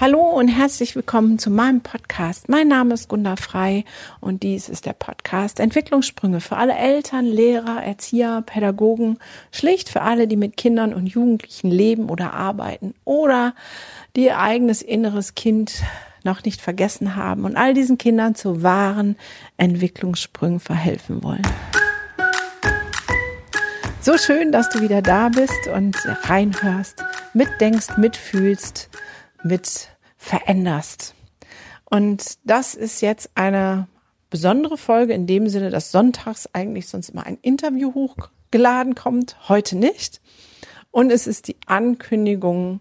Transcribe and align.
Hallo 0.00 0.22
und 0.22 0.48
herzlich 0.48 0.96
willkommen 0.96 1.38
zu 1.38 1.50
meinem 1.50 1.80
Podcast. 1.80 2.48
Mein 2.48 2.66
Name 2.66 2.94
ist 2.94 3.08
Gunda 3.08 3.36
Frei 3.36 3.84
und 4.20 4.42
dies 4.42 4.68
ist 4.68 4.86
der 4.86 4.92
Podcast 4.92 5.60
Entwicklungssprünge 5.60 6.40
für 6.40 6.56
alle 6.56 6.74
Eltern, 6.74 7.24
Lehrer, 7.26 7.80
Erzieher, 7.80 8.42
Pädagogen, 8.44 9.20
schlicht 9.52 9.88
für 9.88 10.02
alle, 10.02 10.26
die 10.26 10.36
mit 10.36 10.56
Kindern 10.56 10.94
und 10.94 11.06
Jugendlichen 11.06 11.70
leben 11.70 12.10
oder 12.10 12.34
arbeiten 12.34 12.94
oder 13.04 13.54
die 14.16 14.24
ihr 14.24 14.40
eigenes 14.40 14.82
inneres 14.82 15.36
Kind 15.36 15.84
noch 16.24 16.42
nicht 16.42 16.60
vergessen 16.60 17.14
haben 17.14 17.44
und 17.44 17.56
all 17.56 17.72
diesen 17.72 17.96
Kindern 17.96 18.34
zu 18.34 18.64
wahren 18.64 19.14
Entwicklungssprüngen 19.58 20.58
verhelfen 20.58 21.22
wollen. 21.22 21.46
So 24.00 24.18
schön, 24.18 24.50
dass 24.50 24.70
du 24.70 24.80
wieder 24.80 25.02
da 25.02 25.28
bist 25.28 25.68
und 25.72 25.96
reinhörst, 26.24 27.04
mitdenkst, 27.32 27.96
mitfühlst 27.96 28.90
mit 29.44 29.88
veränderst. 30.16 31.14
Und 31.84 32.38
das 32.44 32.74
ist 32.74 33.00
jetzt 33.02 33.30
eine 33.34 33.86
besondere 34.30 34.76
Folge 34.76 35.12
in 35.12 35.26
dem 35.26 35.48
Sinne, 35.48 35.70
dass 35.70 35.92
sonntags 35.92 36.48
eigentlich 36.52 36.88
sonst 36.88 37.10
immer 37.10 37.24
ein 37.24 37.38
Interview 37.42 37.94
hochgeladen 37.94 38.94
kommt, 38.94 39.36
heute 39.48 39.76
nicht. 39.76 40.20
Und 40.90 41.12
es 41.12 41.26
ist 41.26 41.46
die 41.48 41.56
Ankündigung 41.66 42.80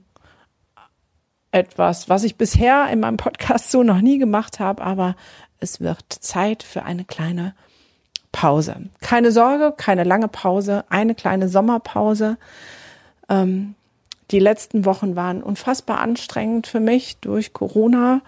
etwas, 1.51 2.09
was 2.09 2.23
ich 2.23 2.37
bisher 2.37 2.89
in 2.89 3.01
meinem 3.01 3.17
Podcast 3.17 3.69
so 3.69 3.83
noch 3.83 4.01
nie 4.01 4.17
gemacht 4.17 4.59
habe, 4.59 4.83
aber 4.83 5.15
es 5.59 5.79
wird 5.79 6.11
Zeit 6.11 6.63
für 6.63 6.83
eine 6.83 7.05
kleine 7.05 7.53
Pause. 8.31 8.89
Keine 9.01 9.31
Sorge, 9.31 9.73
keine 9.77 10.03
lange 10.03 10.27
Pause, 10.27 10.85
eine 10.89 11.13
kleine 11.13 11.49
Sommerpause. 11.49 12.37
Ähm, 13.29 13.75
die 14.33 14.39
letzten 14.39 14.83
Wochen 14.83 15.15
waren 15.15 15.43
unfassbar 15.43 15.99
anstrengend 15.99 16.65
für 16.67 16.79
mich 16.79 17.17
durch 17.17 17.53
Corona, 17.53 18.21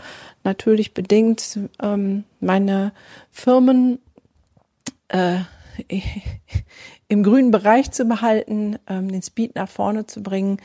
natürlich 0.43 0.93
bedingt 0.93 1.59
ähm, 1.81 2.23
meine 2.39 2.93
Firmen 3.31 3.99
äh, 5.07 5.39
im 7.07 7.23
grünen 7.23 7.51
Bereich 7.51 7.91
zu 7.91 8.05
behalten, 8.05 8.77
ähm, 8.87 9.11
den 9.11 9.23
Speed 9.23 9.55
nach 9.55 9.67
vorne 9.67 10.05
zu 10.05 10.21
bringen. 10.21 10.59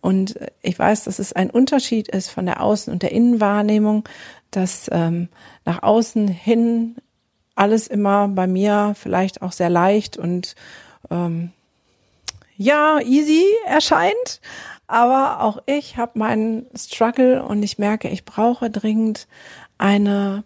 Und 0.00 0.38
ich 0.62 0.78
weiß, 0.78 1.04
dass 1.04 1.18
es 1.18 1.32
ein 1.32 1.50
Unterschied 1.50 2.08
ist 2.08 2.30
von 2.30 2.46
der 2.46 2.60
Außen- 2.60 2.90
und 2.90 3.02
der 3.02 3.12
Innenwahrnehmung, 3.12 4.08
dass 4.52 4.88
ähm, 4.92 5.28
nach 5.64 5.82
außen 5.82 6.28
hin 6.28 6.96
alles 7.56 7.88
immer 7.88 8.28
bei 8.28 8.46
mir 8.46 8.94
vielleicht 8.96 9.42
auch 9.42 9.52
sehr 9.52 9.70
leicht 9.70 10.16
und 10.16 10.54
ähm, 11.10 11.50
ja, 12.56 13.00
easy 13.00 13.44
erscheint. 13.66 14.40
Aber 14.86 15.42
auch 15.42 15.62
ich 15.66 15.96
habe 15.96 16.18
meinen 16.18 16.66
Struggle 16.76 17.42
und 17.42 17.62
ich 17.62 17.78
merke, 17.78 18.08
ich 18.08 18.24
brauche 18.24 18.70
dringend 18.70 19.26
eine 19.78 20.44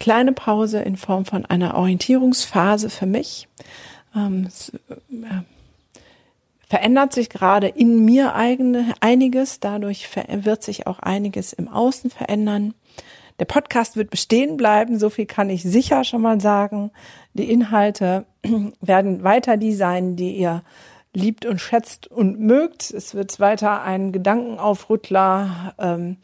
kleine 0.00 0.32
Pause 0.32 0.80
in 0.80 0.96
Form 0.96 1.24
von 1.24 1.44
einer 1.44 1.76
Orientierungsphase 1.76 2.90
für 2.90 3.06
mich. 3.06 3.48
Ähm, 4.14 4.44
es, 4.46 4.70
äh, 4.70 5.42
verändert 6.68 7.12
sich 7.14 7.30
gerade 7.30 7.68
in 7.68 8.04
mir 8.04 8.34
eigene, 8.34 8.94
einiges, 9.00 9.58
dadurch 9.60 10.08
wird 10.28 10.62
sich 10.62 10.86
auch 10.86 10.98
einiges 10.98 11.52
im 11.52 11.68
Außen 11.68 12.10
verändern. 12.10 12.74
Der 13.38 13.46
Podcast 13.46 13.96
wird 13.96 14.10
bestehen 14.10 14.56
bleiben, 14.56 14.98
so 14.98 15.10
viel 15.10 15.26
kann 15.26 15.48
ich 15.48 15.62
sicher 15.62 16.04
schon 16.04 16.20
mal 16.20 16.40
sagen. 16.40 16.90
Die 17.34 17.50
Inhalte 17.50 18.26
werden 18.80 19.22
weiter 19.22 19.56
die 19.56 19.72
sein, 19.72 20.16
die 20.16 20.36
ihr 20.36 20.62
liebt 21.12 21.46
und 21.46 21.60
schätzt 21.60 22.06
und 22.06 22.40
mögt. 22.40 22.90
Es 22.90 23.14
wird 23.14 23.40
weiter 23.40 23.82
ein 23.82 24.12
Gedankenaufrüttler, 24.12 25.74
ähm, 25.78 26.16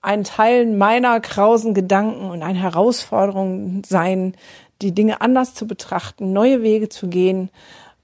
ein 0.00 0.24
Teil 0.24 0.66
meiner 0.66 1.20
krausen 1.20 1.74
Gedanken 1.74 2.30
und 2.30 2.42
eine 2.42 2.60
Herausforderung 2.60 3.82
sein, 3.84 4.36
die 4.82 4.94
Dinge 4.94 5.20
anders 5.20 5.54
zu 5.54 5.66
betrachten, 5.66 6.32
neue 6.32 6.62
Wege 6.62 6.88
zu 6.88 7.08
gehen 7.08 7.50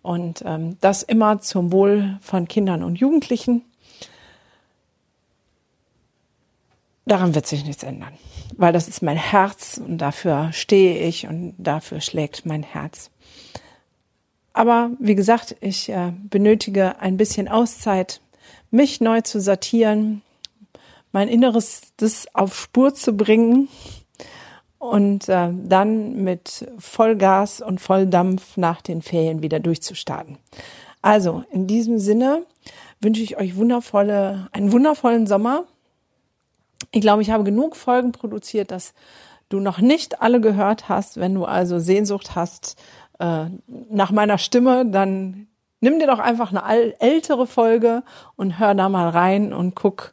und 0.03 0.43
ähm, 0.45 0.79
das 0.81 1.03
immer 1.03 1.41
zum 1.41 1.71
Wohl 1.71 2.19
von 2.21 2.49
Kindern 2.49 2.83
und 2.83 2.97
Jugendlichen. 2.97 3.65
Daran 7.05 7.35
wird 7.35 7.47
sich 7.47 7.65
nichts 7.65 7.83
ändern, 7.83 8.13
weil 8.57 8.73
das 8.73 8.89
ist 8.89 9.03
mein 9.03 9.17
Herz 9.17 9.81
und 9.85 9.99
dafür 9.99 10.53
stehe 10.53 10.99
ich 11.07 11.27
und 11.27 11.55
dafür 11.59 12.01
schlägt 12.01 12.47
mein 12.47 12.63
Herz. 12.63 13.11
Aber 14.53 14.91
wie 14.99 15.15
gesagt, 15.15 15.57
ich 15.61 15.89
äh, 15.89 16.13
benötige 16.29 17.01
ein 17.01 17.17
bisschen 17.17 17.49
Auszeit, 17.49 18.21
mich 18.71 19.01
neu 19.01 19.21
zu 19.23 19.41
sortieren, 19.41 20.23
mein 21.13 21.29
Inneres 21.29 21.93
das 21.97 22.27
auf 22.35 22.59
Spur 22.59 22.95
zu 22.95 23.17
bringen 23.17 23.69
und 24.79 25.29
äh, 25.29 25.51
dann 25.53 26.25
mit 26.25 26.67
Vollgas 26.79 27.61
und 27.61 27.81
Volldampf 27.81 28.57
nach 28.57 28.83
den 28.83 29.03
Ferien 29.03 29.43
wieder 29.43 29.61
durchzustarten. 29.61 30.39
Also 31.03 31.45
in 31.51 31.67
diesem 31.67 31.99
Sinne 31.99 32.45
wünsche 33.01 33.23
ich 33.23 33.37
euch 33.37 33.57
wundervolle, 33.57 34.49
einen 34.53 34.73
wundervollen 34.73 35.27
Sommer. 35.27 35.65
Ich 36.91 37.01
glaube, 37.01 37.23
ich 37.23 37.31
habe 37.31 37.45
genug 37.45 37.77
Folgen 37.77 38.13
produziert, 38.13 38.71
dass 38.71 38.95
du 39.49 39.61
noch 39.61 39.79
nicht 39.79 40.23
alle 40.23 40.41
gehört 40.41 40.89
hast. 40.89 41.19
Wenn 41.19 41.35
du 41.35 41.45
also 41.45 41.79
Sehnsucht 41.79 42.35
hast, 42.35 42.77
äh, 43.23 43.47
nach 43.89 44.11
meiner 44.11 44.37
Stimme, 44.37 44.85
dann 44.85 45.47
nimm 45.81 46.01
dir 46.01 46.09
doch 46.09 46.19
einfach 46.19 46.53
eine 46.53 47.01
ältere 47.01 47.47
Folge 47.47 48.03
und 48.35 48.59
hör 48.59 48.75
da 48.75 48.89
mal 48.89 49.09
rein 49.09 49.53
und 49.53 49.77
guck, 49.77 50.13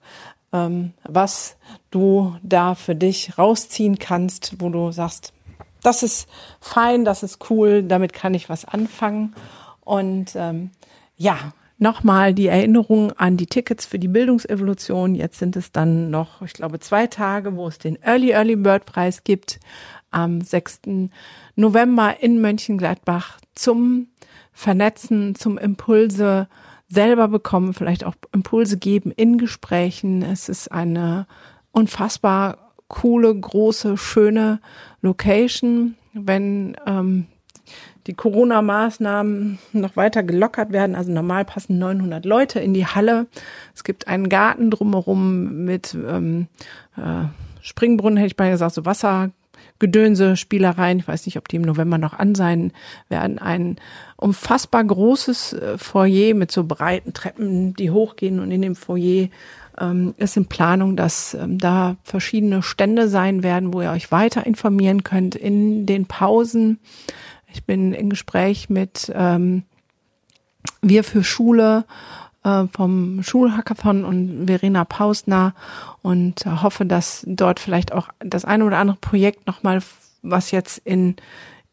ähm, 0.53 0.93
was 1.03 1.57
du 1.89 2.35
da 2.43 2.75
für 2.75 2.95
dich 2.95 3.37
rausziehen 3.37 3.97
kannst, 3.97 4.61
wo 4.61 4.69
du 4.69 4.91
sagst, 4.91 5.33
das 5.81 6.03
ist 6.03 6.29
fein, 6.61 7.03
das 7.03 7.23
ist 7.23 7.49
cool, 7.49 7.81
damit 7.83 8.13
kann 8.13 8.35
ich 8.35 8.47
was 8.47 8.65
anfangen. 8.65 9.33
Und 9.81 10.35
ähm, 10.35 10.69
ja, 11.17 11.53
nochmal 11.79 12.33
die 12.33 12.47
Erinnerung 12.47 13.13
an 13.13 13.37
die 13.37 13.47
Tickets 13.47 13.85
für 13.85 13.97
die 13.97 14.07
Bildungsevolution. 14.07 15.15
Jetzt 15.15 15.39
sind 15.39 15.55
es 15.55 15.71
dann 15.71 16.11
noch, 16.11 16.41
ich 16.41 16.53
glaube, 16.53 16.79
zwei 16.79 17.07
Tage, 17.07 17.55
wo 17.55 17.67
es 17.67 17.79
den 17.79 17.97
Early 18.03 18.31
Early 18.31 18.57
Bird 18.57 18.85
Preis 18.85 19.23
gibt 19.23 19.59
am 20.11 20.41
6. 20.41 20.81
November 21.55 22.17
in 22.21 22.41
Mönchengladbach 22.41 23.39
zum 23.55 24.07
Vernetzen, 24.51 25.35
zum 25.35 25.57
Impulse 25.57 26.47
selber 26.87 27.27
bekommen, 27.27 27.73
vielleicht 27.73 28.03
auch 28.03 28.15
Impulse 28.33 28.77
geben 28.77 29.11
in 29.11 29.37
Gesprächen. 29.37 30.21
Es 30.21 30.49
ist 30.49 30.71
eine 30.71 31.27
unfassbar 31.71 32.73
coole, 32.87 33.33
große, 33.33 33.97
schöne 33.97 34.59
Location. 35.01 35.95
Wenn 36.13 36.75
ähm, 36.85 37.27
die 38.07 38.13
Corona-Maßnahmen 38.13 39.59
noch 39.73 39.95
weiter 39.95 40.23
gelockert 40.23 40.71
werden. 40.71 40.95
Also 40.95 41.11
normal 41.11 41.45
passen 41.45 41.79
900 41.79 42.25
Leute 42.25 42.59
in 42.59 42.73
die 42.73 42.87
Halle. 42.87 43.27
Es 43.75 43.83
gibt 43.83 44.07
einen 44.07 44.29
Garten 44.29 44.71
drumherum 44.71 45.65
mit 45.65 45.93
ähm, 45.93 46.47
äh, 46.97 47.25
Springbrunnen, 47.61 48.17
hätte 48.17 48.33
ich 48.33 48.37
mal 48.37 48.51
gesagt, 48.51 48.73
so 48.73 48.85
Wasser, 48.85 49.31
Gedönse, 49.79 50.35
Spielereien, 50.35 50.99
ich 50.99 51.07
weiß 51.07 51.25
nicht, 51.25 51.37
ob 51.37 51.47
die 51.47 51.55
im 51.55 51.61
November 51.61 51.97
noch 51.97 52.13
an 52.13 52.35
sein 52.35 52.73
werden, 53.07 53.39
ein 53.39 53.77
unfassbar 54.17 54.83
großes 54.83 55.53
äh, 55.53 55.77
Foyer 55.77 56.35
mit 56.35 56.51
so 56.51 56.65
breiten 56.65 57.13
Treppen, 57.13 57.73
die 57.73 57.89
hochgehen 57.89 58.39
und 58.39 58.51
in 58.51 58.61
dem 58.61 58.75
Foyer 58.75 59.29
ähm, 59.79 60.13
ist 60.17 60.35
in 60.35 60.45
Planung, 60.45 60.97
dass 60.97 61.33
ähm, 61.33 61.57
da 61.57 61.95
verschiedene 62.03 62.61
Stände 62.61 63.07
sein 63.07 63.41
werden, 63.41 63.73
wo 63.73 63.81
ihr 63.81 63.91
euch 63.91 64.11
weiter 64.11 64.45
informieren 64.45 65.03
könnt 65.03 65.35
in 65.35 65.85
den 65.85 66.05
Pausen. 66.05 66.79
Ich 67.53 67.63
bin 67.65 67.93
in 67.93 68.09
Gespräch 68.09 68.69
mit 68.69 69.11
ähm, 69.15 69.63
Wir 70.81 71.03
für 71.03 71.23
Schule 71.23 71.85
äh, 72.43 72.65
vom 72.71 73.21
Schulhackathon 73.23 74.05
und 74.05 74.47
Verena 74.47 74.85
Pausner 74.85 75.53
und 76.01 76.45
hoffe, 76.45 76.85
dass 76.85 77.23
dort 77.27 77.59
vielleicht 77.59 77.91
auch 77.91 78.09
das 78.19 78.45
eine 78.45 78.65
oder 78.65 78.77
andere 78.77 78.97
Projekt 79.01 79.47
nochmal, 79.47 79.81
was 80.21 80.51
jetzt 80.51 80.79
in, 80.79 81.15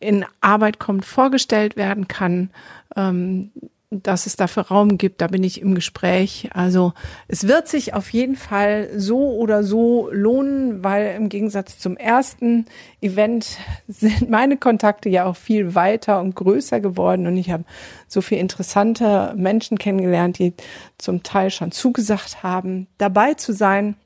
in 0.00 0.24
Arbeit 0.40 0.78
kommt, 0.78 1.04
vorgestellt 1.04 1.76
werden 1.76 2.08
kann. 2.08 2.50
Ähm, 2.96 3.50
dass 3.90 4.26
es 4.26 4.34
dafür 4.34 4.64
Raum 4.64 4.98
gibt, 4.98 5.20
da 5.20 5.28
bin 5.28 5.44
ich 5.44 5.60
im 5.60 5.74
Gespräch. 5.76 6.50
Also 6.52 6.92
es 7.28 7.46
wird 7.46 7.68
sich 7.68 7.94
auf 7.94 8.12
jeden 8.12 8.34
Fall 8.34 8.90
so 8.96 9.36
oder 9.36 9.62
so 9.62 10.10
lohnen, 10.10 10.82
weil 10.82 11.14
im 11.14 11.28
Gegensatz 11.28 11.78
zum 11.78 11.96
ersten 11.96 12.66
Event 13.00 13.58
sind 13.88 14.28
meine 14.28 14.56
Kontakte 14.56 15.08
ja 15.08 15.24
auch 15.24 15.36
viel 15.36 15.76
weiter 15.76 16.20
und 16.20 16.34
größer 16.34 16.80
geworden 16.80 17.26
und 17.26 17.36
ich 17.36 17.50
habe 17.50 17.64
so 18.08 18.20
viele 18.20 18.40
interessante 18.40 19.32
Menschen 19.36 19.78
kennengelernt, 19.78 20.38
die 20.38 20.54
zum 20.98 21.22
Teil 21.22 21.50
schon 21.50 21.70
zugesagt 21.70 22.42
haben, 22.42 22.88
dabei 22.98 23.34
zu 23.34 23.52
sein. 23.52 23.96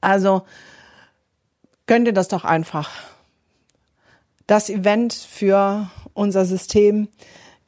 Also 0.00 0.42
gönnt 1.86 2.06
ihr 2.06 2.14
das 2.14 2.28
doch 2.28 2.44
einfach. 2.44 2.90
Das 4.46 4.70
Event 4.70 5.14
für 5.14 5.90
unser 6.14 6.44
System 6.44 7.08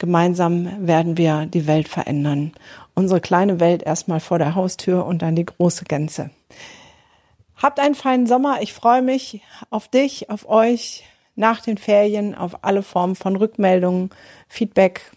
Gemeinsam 0.00 0.86
werden 0.86 1.18
wir 1.18 1.44
die 1.44 1.66
Welt 1.66 1.86
verändern. 1.86 2.52
Unsere 2.94 3.20
kleine 3.20 3.60
Welt 3.60 3.82
erstmal 3.82 4.18
vor 4.18 4.38
der 4.38 4.54
Haustür 4.54 5.04
und 5.04 5.20
dann 5.20 5.36
die 5.36 5.44
große 5.44 5.84
Gänze. 5.84 6.30
Habt 7.54 7.78
einen 7.78 7.94
feinen 7.94 8.26
Sommer. 8.26 8.62
Ich 8.62 8.72
freue 8.72 9.02
mich 9.02 9.42
auf 9.68 9.88
dich, 9.88 10.30
auf 10.30 10.48
euch 10.48 11.04
nach 11.36 11.60
den 11.60 11.76
Ferien, 11.76 12.34
auf 12.34 12.64
alle 12.64 12.82
Formen 12.82 13.14
von 13.14 13.36
Rückmeldungen, 13.36 14.08
Feedback. 14.48 15.12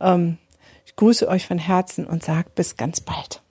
Ähm, 0.00 0.38
ich 0.86 0.96
grüße 0.96 1.28
euch 1.28 1.46
von 1.46 1.58
Herzen 1.58 2.06
und 2.06 2.24
sage 2.24 2.48
bis 2.54 2.78
ganz 2.78 3.02
bald. 3.02 3.42